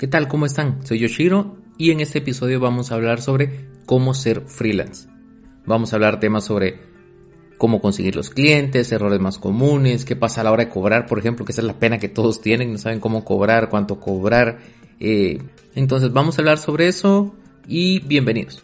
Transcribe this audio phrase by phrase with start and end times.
[0.00, 0.28] ¿Qué tal?
[0.28, 0.78] ¿Cómo están?
[0.86, 5.10] Soy Yoshiro y en este episodio vamos a hablar sobre cómo ser freelance.
[5.66, 6.80] Vamos a hablar temas sobre
[7.58, 11.18] cómo conseguir los clientes, errores más comunes, qué pasa a la hora de cobrar, por
[11.18, 14.60] ejemplo, que esa es la pena que todos tienen, no saben cómo cobrar, cuánto cobrar.
[15.00, 15.42] Eh,
[15.74, 17.34] entonces vamos a hablar sobre eso
[17.68, 18.62] y bienvenidos.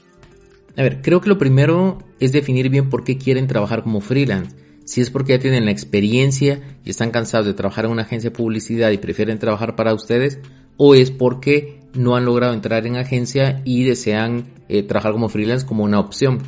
[0.74, 4.56] A ver, creo que lo primero es definir bien por qué quieren trabajar como freelance.
[4.86, 8.30] Si es porque ya tienen la experiencia y están cansados de trabajar en una agencia
[8.30, 10.38] de publicidad y prefieren trabajar para ustedes,
[10.76, 15.66] o es porque no han logrado entrar en agencia y desean eh, trabajar como freelance
[15.66, 16.40] como una opción.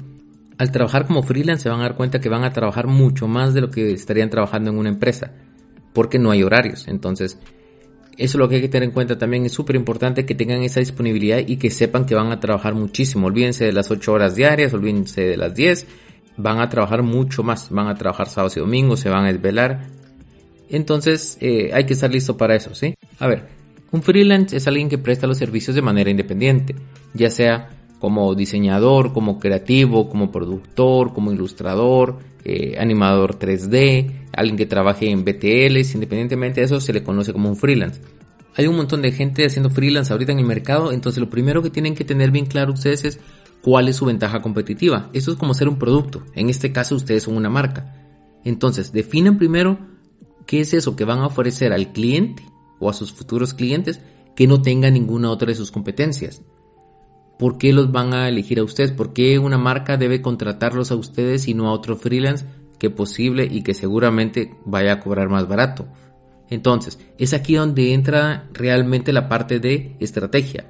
[0.59, 3.55] Al trabajar como freelance se van a dar cuenta que van a trabajar mucho más
[3.55, 5.33] de lo que estarían trabajando en una empresa,
[5.93, 6.89] porque no hay horarios.
[6.89, 7.39] Entonces,
[8.19, 9.47] eso es lo que hay que tener en cuenta también.
[9.47, 13.29] Es súper importante que tengan esa disponibilidad y que sepan que van a trabajar muchísimo.
[13.29, 15.87] Olvídense de las 8 horas diarias, olvídense de las 10.
[16.37, 17.71] Van a trabajar mucho más.
[17.71, 19.87] Van a trabajar sábados y domingos, se van a desvelar.
[20.69, 22.95] Entonces eh, hay que estar listo para eso, ¿sí?
[23.21, 23.58] A ver,
[23.91, 26.75] un freelance es alguien que presta los servicios de manera independiente,
[27.15, 34.67] ya sea como diseñador, como creativo, como productor, como ilustrador, eh, animador 3D, alguien que
[34.67, 38.01] trabaje en BTLs, independientemente de eso se le conoce como un freelance.
[38.57, 41.71] Hay un montón de gente haciendo freelance ahorita en el mercado, entonces lo primero que
[41.71, 43.21] tienen que tener bien claro ustedes es
[43.63, 45.11] cuál es su ventaja competitiva.
[45.13, 47.95] Eso es como ser un producto, en este caso ustedes son una marca.
[48.45, 49.79] Entonces, definen primero
[50.47, 52.45] qué es eso que van a ofrecer al cliente
[52.79, 54.01] o a sus futuros clientes
[54.35, 56.43] que no tenga ninguna otra de sus competencias.
[57.39, 58.93] ¿Por qué los van a elegir a ustedes?
[58.93, 62.47] ¿Por qué una marca debe contratarlos a ustedes y no a otro freelance
[62.79, 65.87] que posible y que seguramente vaya a cobrar más barato?
[66.51, 70.67] Entonces, es aquí donde entra realmente la parte de estrategia.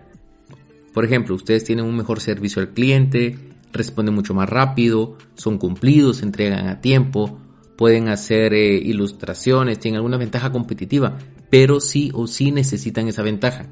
[0.92, 3.38] Por ejemplo, ustedes tienen un mejor servicio al cliente,
[3.72, 7.38] responden mucho más rápido, son cumplidos, se entregan a tiempo,
[7.76, 11.18] pueden hacer eh, ilustraciones, tienen alguna ventaja competitiva,
[11.50, 13.66] pero sí o sí necesitan esa ventaja.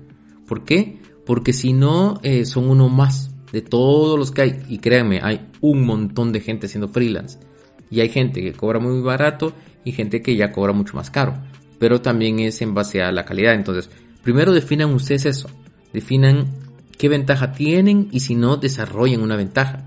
[0.47, 1.01] ¿Por qué?
[1.27, 4.63] porque si no, eh, son uno más de todos los que hay.
[4.69, 7.39] Y créanme, hay un montón de gente haciendo freelance.
[7.91, 9.53] Y hay gente que cobra muy barato
[9.85, 11.35] y gente que ya cobra mucho más caro.
[11.79, 13.55] Pero también es en base a la calidad.
[13.55, 13.91] Entonces,
[14.23, 15.51] primero definan ustedes eso.
[15.93, 16.47] Definan
[16.97, 19.87] qué ventaja tienen y si no, desarrollen una ventaja.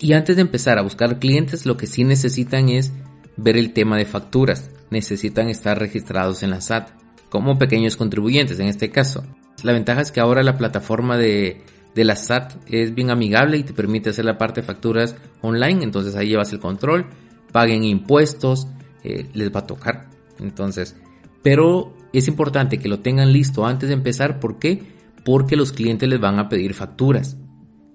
[0.00, 2.94] Y antes de empezar a buscar clientes, lo que sí necesitan es
[3.36, 4.70] ver el tema de facturas.
[4.90, 6.90] Necesitan estar registrados en la SAT
[7.28, 9.24] como pequeños contribuyentes en este caso.
[9.62, 11.62] La ventaja es que ahora la plataforma de,
[11.94, 16.16] la SAT es bien amigable y te permite hacer la parte de facturas online, entonces
[16.16, 17.06] ahí llevas el control,
[17.52, 18.66] paguen impuestos,
[19.04, 20.08] eh, les va a tocar.
[20.38, 20.96] Entonces,
[21.42, 24.82] pero es importante que lo tengan listo antes de empezar, ¿por qué?
[25.24, 27.36] Porque los clientes les van a pedir facturas.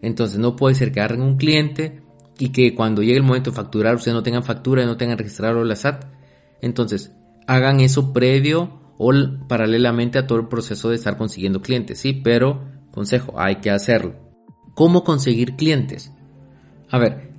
[0.02, 2.02] Entonces no puede ser que agarren un cliente
[2.38, 5.18] y que cuando llegue el momento de facturar ustedes no tengan factura y no tengan
[5.18, 6.06] registrado la SAT.
[6.62, 7.12] Entonces,
[7.48, 9.12] hagan eso previo o
[9.48, 14.16] paralelamente a todo el proceso de estar consiguiendo clientes, sí, pero consejo, hay que hacerlo.
[14.74, 16.12] ¿Cómo conseguir clientes?
[16.90, 17.34] A ver,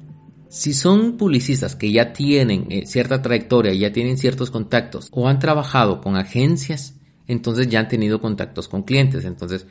[0.49, 5.39] si son publicistas que ya tienen eh, cierta trayectoria, ya tienen ciertos contactos o han
[5.39, 6.95] trabajado con agencias,
[7.27, 9.25] entonces ya han tenido contactos con clientes.
[9.25, 9.67] Entonces,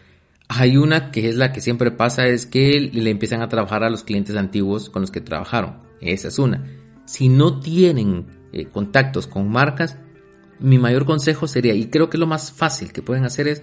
[0.47, 3.89] hay una que es la que siempre pasa, es que le empiezan a trabajar a
[3.89, 5.79] los clientes antiguos con los que trabajaron.
[6.01, 6.65] Esa es una.
[7.05, 9.97] Si no tienen eh, contactos con marcas,
[10.59, 13.61] mi mayor consejo sería, y creo que lo más fácil que pueden hacer es,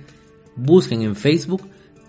[0.55, 1.63] busquen en Facebook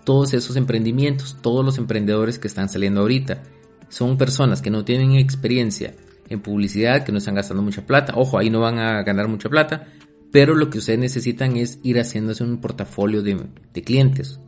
[0.04, 3.42] todos esos emprendimientos, todos los emprendedores que están saliendo ahorita.
[3.88, 5.94] Son personas que no tienen experiencia
[6.28, 8.12] en publicidad, que no están gastando mucha plata.
[8.16, 9.86] Ojo, ahí no van a ganar mucha plata,
[10.30, 14.40] pero lo que ustedes necesitan es ir haciéndose un portafolio de, clientes.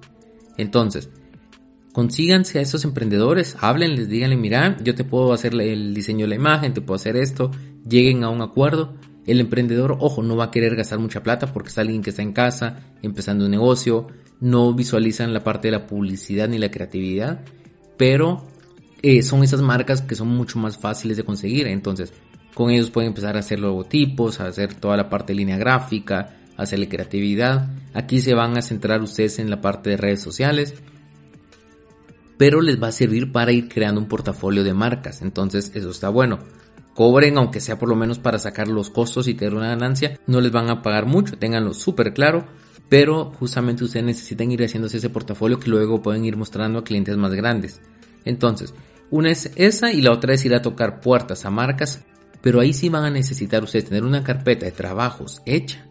[0.58, 1.08] Entonces,
[1.92, 6.34] consíganse a esos emprendedores, háblenles, díganle, mira, yo te puedo hacer el diseño de la
[6.34, 7.50] imagen, te puedo hacer esto,
[7.88, 8.94] lleguen a un acuerdo
[9.26, 12.22] el emprendedor, ojo, no va a querer gastar mucha plata porque es alguien que está
[12.22, 14.06] en casa, empezando un negocio,
[14.40, 17.44] no visualizan la parte de la publicidad ni la creatividad,
[17.96, 18.46] pero
[19.02, 21.66] eh, son esas marcas que son mucho más fáciles de conseguir.
[21.66, 22.12] Entonces,
[22.54, 26.36] con ellos pueden empezar a hacer logotipos, a hacer toda la parte de línea gráfica,
[26.56, 27.68] hacerle creatividad.
[27.94, 30.74] Aquí se van a centrar ustedes en la parte de redes sociales,
[32.36, 35.20] pero les va a servir para ir creando un portafolio de marcas.
[35.20, 36.38] Entonces, eso está bueno
[36.96, 40.40] cobren, aunque sea por lo menos para sacar los costos y tener una ganancia, no
[40.40, 42.46] les van a pagar mucho, tenganlo súper claro,
[42.88, 47.16] pero justamente ustedes necesitan ir haciéndose ese portafolio que luego pueden ir mostrando a clientes
[47.18, 47.82] más grandes.
[48.24, 48.74] Entonces,
[49.10, 52.02] una es esa y la otra es ir a tocar puertas a marcas,
[52.40, 55.86] pero ahí sí van a necesitar ustedes tener una carpeta de trabajos hecha.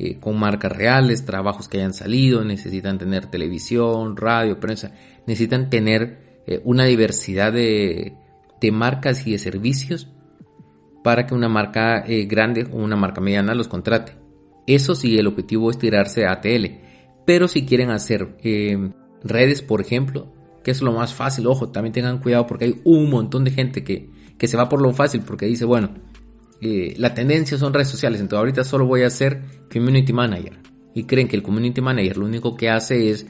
[0.00, 4.92] Eh, con marcas reales, trabajos que hayan salido, necesitan tener televisión, radio, prensa,
[5.26, 8.14] necesitan tener eh, una diversidad de,
[8.60, 10.08] de marcas y de servicios
[11.08, 14.12] para que una marca eh, grande o una marca mediana los contrate.
[14.66, 16.66] Eso sí, el objetivo es tirarse a ATL.
[17.24, 18.90] Pero si quieren hacer eh,
[19.24, 20.30] redes, por ejemplo,
[20.62, 23.84] que es lo más fácil, ojo, también tengan cuidado porque hay un montón de gente
[23.84, 25.94] que, que se va por lo fácil porque dice, bueno,
[26.60, 30.58] eh, la tendencia son redes sociales, entonces ahorita solo voy a ser community manager.
[30.94, 33.26] Y creen que el community manager lo único que hace es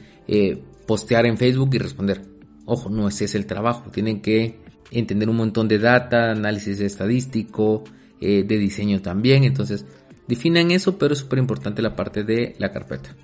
[0.85, 2.23] postear en Facebook y responder.
[2.65, 7.83] Ojo, no ese es el trabajo, tienen que entender un montón de data, análisis estadístico,
[8.21, 9.85] eh, de diseño también, entonces
[10.27, 13.15] definan eso, pero es súper importante la parte de la carpeta.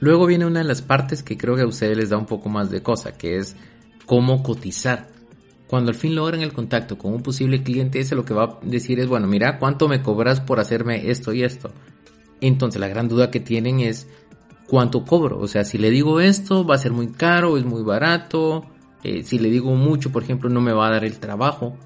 [0.00, 2.48] Luego viene una de las partes que creo que a ustedes les da un poco
[2.48, 3.54] más de cosa, que es
[4.06, 5.08] cómo cotizar.
[5.66, 8.58] Cuando al fin logran el contacto con un posible cliente, ese lo que va a
[8.62, 11.70] decir es, bueno, mira, ¿cuánto me cobras por hacerme esto y esto?
[12.40, 14.08] Entonces la gran duda que tienen es,
[14.66, 15.38] ¿cuánto cobro?
[15.38, 18.64] O sea, si le digo esto, va a ser muy caro, es muy barato.
[19.02, 21.76] Eh, si le digo mucho, por ejemplo, no me va a dar el trabajo.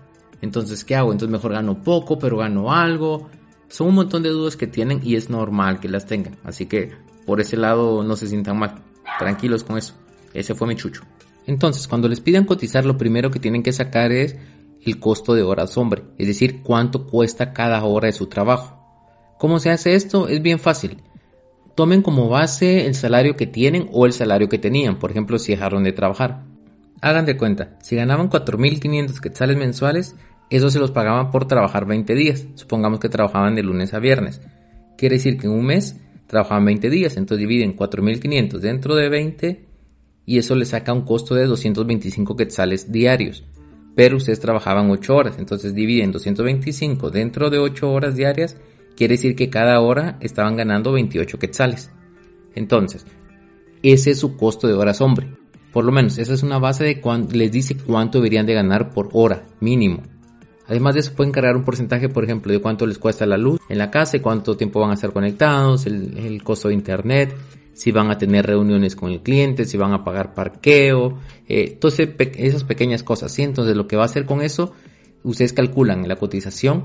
[0.40, 1.12] Entonces, ¿qué hago?
[1.12, 3.28] Entonces mejor gano poco, pero gano algo.
[3.68, 6.36] Son un montón de dudas que tienen y es normal que las tengan.
[6.44, 6.92] Así que
[7.26, 8.82] por ese lado no se sientan mal.
[9.18, 9.94] Tranquilos con eso.
[10.32, 11.02] Ese fue mi chucho.
[11.46, 14.36] Entonces, cuando les pidan cotizar, lo primero que tienen que sacar es
[14.84, 18.80] el costo de horas hombre, es decir, cuánto cuesta cada hora de su trabajo.
[19.38, 20.28] ¿Cómo se hace esto?
[20.28, 21.02] Es bien fácil.
[21.74, 25.52] Tomen como base el salario que tienen o el salario que tenían, por ejemplo, si
[25.52, 26.44] dejaron de trabajar.
[27.00, 30.16] Hagan de cuenta, si ganaban 4.500 quetzales mensuales,
[30.50, 32.46] eso se los pagaban por trabajar 20 días.
[32.54, 34.40] Supongamos que trabajaban de lunes a viernes.
[34.96, 39.64] Quiere decir que en un mes trabajaban 20 días, entonces dividen 4.500 dentro de 20
[40.26, 43.44] y eso les saca un costo de 225 quetzales diarios.
[43.94, 48.56] Pero ustedes trabajaban 8 horas, entonces dividen 225 dentro de 8 horas diarias,
[48.96, 51.90] quiere decir que cada hora estaban ganando 28 quetzales.
[52.54, 53.06] Entonces,
[53.82, 55.28] ese es su costo de horas hombre.
[55.74, 58.90] Por lo menos, esa es una base de cuánto les dice cuánto deberían de ganar
[58.90, 60.04] por hora, mínimo.
[60.68, 63.60] Además de eso pueden cargar un porcentaje, por ejemplo, de cuánto les cuesta la luz
[63.68, 67.36] en la casa y cuánto tiempo van a estar conectados, el, costo de internet,
[67.72, 71.18] si van a tener reuniones con el cliente, si van a pagar parqueo,
[71.48, 71.76] eh,
[72.38, 73.36] esas pequeñas cosas.
[73.40, 74.74] Entonces lo que va a hacer con eso,
[75.24, 76.84] ustedes calculan en la cotización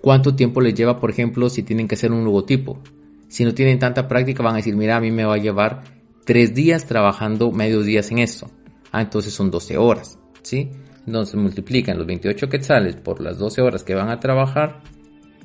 [0.00, 2.78] cuánto tiempo les lleva, por ejemplo, si tienen que hacer un logotipo.
[3.26, 5.99] Si no tienen tanta práctica, van a decir, mira, a mí me va a llevar
[6.30, 8.48] tres días trabajando medio días en esto.
[8.92, 10.70] Ah, entonces son 12 horas, ¿sí?
[11.04, 14.80] Entonces multiplican los 28 quetzales por las 12 horas que van a trabajar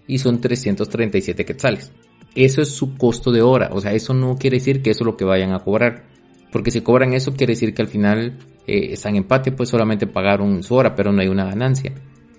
[0.05, 1.91] y son 337 quetzales.
[2.35, 5.07] Eso es su costo de hora, o sea, eso no quiere decir que eso es
[5.07, 6.03] lo que vayan a cobrar.
[6.51, 8.37] Porque si cobran eso quiere decir que al final
[8.67, 11.93] eh, están en empate, pues solamente pagaron su hora, pero no hay una ganancia.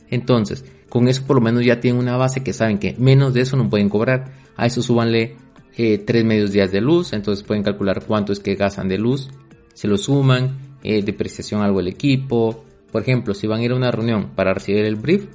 [0.08, 3.40] Entonces, con eso por lo menos ya tienen una base que saben que menos de
[3.40, 4.46] eso no pueden cobrar.
[4.54, 5.34] A eso súbanle
[5.76, 9.28] eh, tres medios días de luz, entonces pueden calcular cuánto es que gastan de luz.
[9.74, 13.76] Se lo suman, eh, depreciación algo el equipo, por ejemplo, si van a ir a
[13.76, 15.26] una reunión para recibir el brief,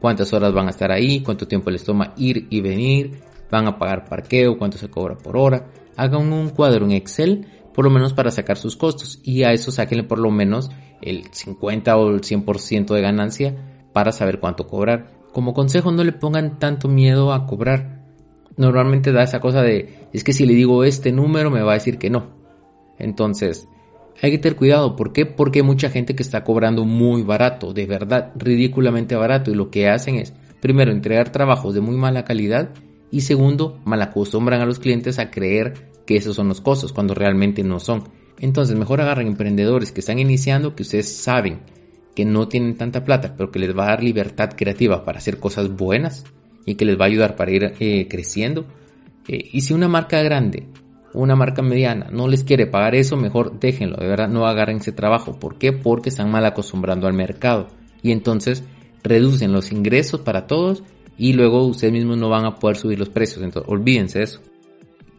[0.00, 3.20] cuántas horas van a estar ahí, cuánto tiempo les toma ir y venir,
[3.50, 5.66] van a pagar parqueo, cuánto se cobra por hora.
[5.96, 9.70] Hagan un cuadro en Excel, por lo menos para sacar sus costos, y a eso
[9.70, 10.70] sáquenle por lo menos
[11.02, 13.54] el 50 o el 100% de ganancia
[13.92, 15.10] para saber cuánto cobrar.
[15.32, 17.99] Como consejo, no le pongan tanto miedo a cobrar.
[18.60, 21.76] Normalmente da esa cosa de, es que si le digo este número me va a
[21.76, 22.26] decir que no.
[22.98, 23.66] Entonces,
[24.20, 25.24] hay que tener cuidado, ¿por qué?
[25.24, 29.70] Porque hay mucha gente que está cobrando muy barato, de verdad, ridículamente barato, y lo
[29.70, 32.68] que hacen es, primero, entregar trabajos de muy mala calidad,
[33.10, 37.62] y segundo, malacostumbran a los clientes a creer que esos son los costos, cuando realmente
[37.62, 38.10] no son.
[38.40, 41.60] Entonces, mejor agarren emprendedores que están iniciando, que ustedes saben
[42.14, 45.38] que no tienen tanta plata, pero que les va a dar libertad creativa para hacer
[45.38, 46.26] cosas buenas
[46.70, 48.66] y que les va a ayudar para ir eh, creciendo.
[49.28, 50.66] Eh, y si una marca grande
[51.12, 54.92] una marca mediana no les quiere pagar eso, mejor déjenlo, de verdad no agarren ese
[54.92, 55.38] trabajo.
[55.38, 55.72] ¿Por qué?
[55.72, 57.68] Porque están mal acostumbrando al mercado
[58.02, 58.64] y entonces
[59.02, 60.84] reducen los ingresos para todos
[61.16, 64.40] y luego ustedes mismos no van a poder subir los precios, entonces olvídense de eso.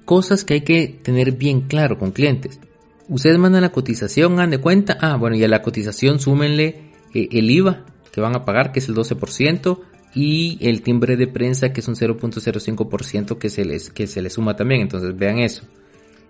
[0.05, 2.59] Cosas que hay que tener bien claro con clientes.
[3.07, 7.27] Ustedes mandan la cotización, han de cuenta, ah, bueno, y a la cotización súmenle eh,
[7.31, 9.79] el IVA que van a pagar, que es el 12%,
[10.13, 14.55] y el timbre de prensa, que es un 0.05% que se les, que se suma
[14.55, 15.63] también, entonces vean eso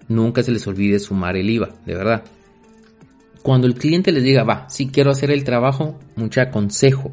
[0.07, 2.23] nunca se les olvide sumar el IVA, de verdad.
[3.41, 7.11] Cuando el cliente les diga, va, si quiero hacer el trabajo, mucha consejo,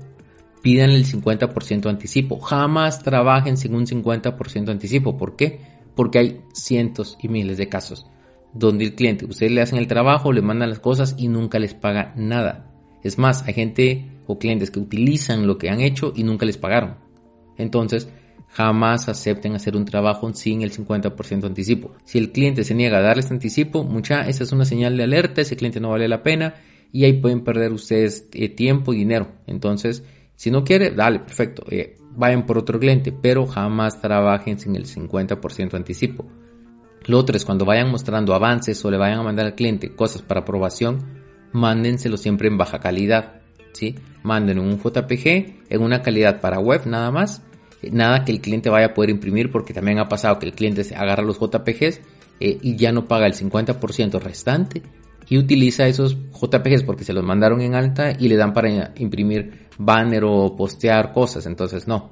[0.62, 2.38] pidan el 50% anticipo.
[2.40, 5.16] Jamás trabajen sin un 50% anticipo.
[5.16, 5.60] ¿Por qué?
[5.94, 8.06] Porque hay cientos y miles de casos
[8.52, 11.74] donde el cliente, ustedes le hacen el trabajo, le mandan las cosas y nunca les
[11.74, 12.67] paga nada.
[13.02, 16.58] Es más, hay gente o clientes que utilizan lo que han hecho y nunca les
[16.58, 16.96] pagaron.
[17.56, 18.08] Entonces,
[18.50, 21.92] Jamás acepten hacer un trabajo sin el 50% anticipo.
[22.04, 25.42] Si el cliente se niega a darles anticipo, mucha, esa es una señal de alerta,
[25.42, 26.54] ese cliente no vale la pena
[26.90, 29.28] y ahí pueden perder ustedes eh, tiempo y dinero.
[29.46, 30.02] Entonces,
[30.34, 34.86] si no quiere, dale, perfecto, eh, vayan por otro cliente, pero jamás trabajen sin el
[34.86, 36.26] 50% anticipo.
[37.06, 40.22] Lo otro es cuando vayan mostrando avances o le vayan a mandar al cliente cosas
[40.22, 41.17] para aprobación,
[41.52, 43.40] mándenselo siempre en baja calidad.
[43.72, 43.96] ¿sí?
[44.22, 47.42] Manden un JPG en una calidad para web nada más.
[47.82, 50.82] Nada que el cliente vaya a poder imprimir porque también ha pasado que el cliente
[50.82, 52.00] se agarra los JPGs
[52.40, 54.82] eh, y ya no paga el 50% restante
[55.28, 59.68] y utiliza esos JPGs porque se los mandaron en alta y le dan para imprimir
[59.78, 61.46] banner o postear cosas.
[61.46, 62.10] Entonces no,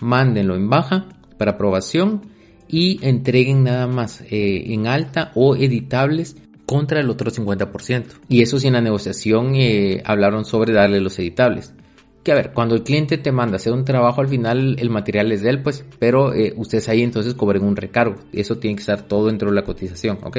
[0.00, 2.22] mándenlo en baja para aprobación
[2.68, 6.36] y entreguen nada más eh, en alta o editables
[6.66, 8.04] contra el otro 50%.
[8.28, 11.74] Y eso sí en la negociación eh, hablaron sobre darle los editables.
[12.22, 15.30] Que a ver, cuando el cliente te manda hacer un trabajo al final el material
[15.32, 18.16] es de él, pues, pero eh, ustedes ahí entonces cobren un recargo.
[18.32, 20.38] Eso tiene que estar todo dentro de la cotización, ¿ok?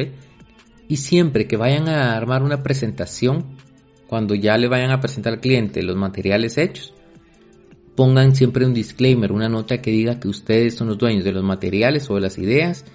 [0.87, 3.45] Y siempre que vayan a armar una presentación,
[4.07, 6.93] cuando ya le vayan a presentar al cliente los materiales hechos,
[7.95, 11.43] pongan siempre un disclaimer, una nota que diga que ustedes son los dueños de los
[11.43, 12.85] materiales o de las ideas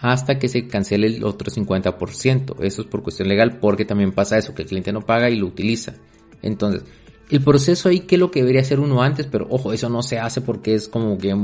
[0.00, 2.56] hasta que se cancele el otro 50%.
[2.60, 5.36] Eso es por cuestión legal porque también pasa eso, que el cliente no paga y
[5.36, 5.94] lo utiliza.
[6.42, 6.84] Entonces,
[7.30, 10.02] el proceso ahí que es lo que debería hacer uno antes, pero ojo, eso no
[10.02, 11.34] se hace porque es como que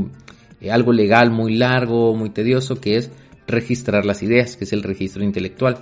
[0.61, 3.11] eh, algo legal muy largo, muy tedioso, que es
[3.47, 5.79] registrar las ideas, que es el registro intelectual.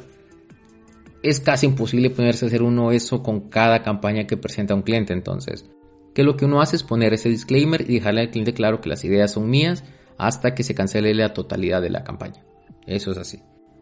[1.22, 5.12] Es casi imposible ponerse a hacer uno eso con cada campaña que presenta un cliente,
[5.12, 5.66] entonces
[6.14, 8.88] que lo que uno hace es poner ese disclaimer y dejarle al cliente claro que
[8.88, 9.84] las ideas son mías
[10.18, 12.42] hasta que se cancele la totalidad de la campaña.
[12.90, 13.40] Eso es así.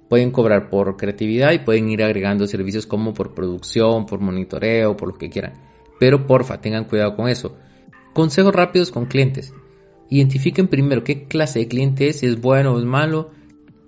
[0.09, 5.09] Pueden cobrar por creatividad y pueden ir agregando servicios como por producción, por monitoreo, por
[5.09, 5.55] lo que quieran.
[5.99, 7.57] Pero porfa, tengan cuidado con eso.
[8.15, 9.53] Consejos rápidos con clientes.
[10.11, 13.31] Identifiquen primero qué clase de cliente es, si es bueno o es malo.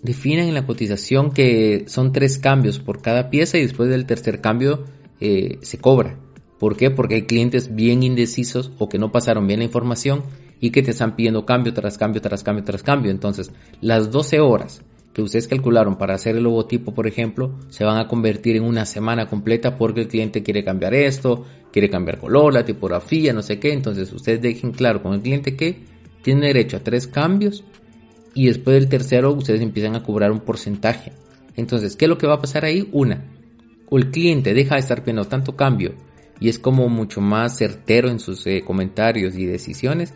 [0.03, 4.41] Definen en la cotización que son tres cambios por cada pieza y después del tercer
[4.41, 4.85] cambio
[5.21, 6.19] eh, se cobra.
[6.59, 6.91] ¿Por qué?
[6.91, 10.23] Porque hay clientes bien indecisos o que no pasaron bien la información
[10.61, 13.11] y que te están pidiendo cambio tras cambio tras cambio tras cambio.
[13.11, 13.51] Entonces,
[13.81, 18.07] las 12 horas que ustedes calcularon para hacer el logotipo, por ejemplo, se van a
[18.07, 22.65] convertir en una semana completa porque el cliente quiere cambiar esto, quiere cambiar color, la
[22.65, 23.73] tipografía, no sé qué.
[23.73, 25.85] Entonces, ustedes dejen claro con el cliente que
[26.23, 27.65] tiene derecho a tres cambios
[28.35, 31.13] y después del tercero ustedes empiezan a cobrar un porcentaje.
[31.57, 32.89] Entonces, ¿qué es lo que va a pasar ahí?
[32.93, 33.25] Una,
[33.91, 35.95] el cliente deja de estar pidiendo tanto cambio
[36.39, 40.15] y es como mucho más certero en sus eh, comentarios y decisiones.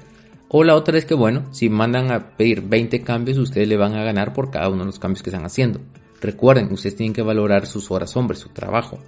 [0.57, 3.95] O la otra es que, bueno, si mandan a pedir 20 cambios, ustedes le van
[3.95, 5.81] a ganar por cada uno de los cambios que están haciendo.
[6.21, 9.01] Recuerden, ustedes tienen que valorar sus horas hombres, su trabajo.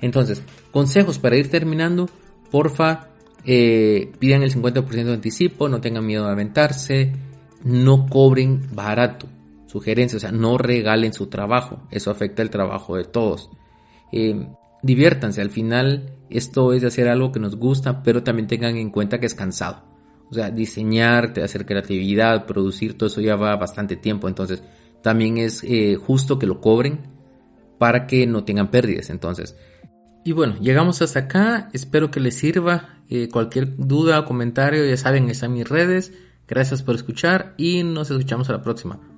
[0.00, 2.08] Entonces, consejos para ir terminando,
[2.50, 3.08] porfa,
[3.44, 7.12] eh, pidan el 50% de anticipo, no tengan miedo de aventarse,
[7.62, 9.26] no cobren barato.
[9.66, 13.50] Sugerencia, o sea, no regalen su trabajo, eso afecta el trabajo de todos.
[14.10, 14.48] Eh,
[14.82, 18.88] diviértanse, al final esto es de hacer algo que nos gusta, pero también tengan en
[18.88, 19.92] cuenta que es cansado.
[20.30, 24.62] O sea, diseñar, hacer creatividad, producir, todo eso lleva bastante tiempo, entonces
[25.02, 27.00] también es eh, justo que lo cobren
[27.78, 29.56] para que no tengan pérdidas, entonces.
[30.24, 33.02] Y bueno, llegamos hasta acá, espero que les sirva.
[33.10, 36.12] Eh, cualquier duda o comentario, ya saben, están mis redes.
[36.48, 39.13] Gracias por escuchar y nos escuchamos a la próxima.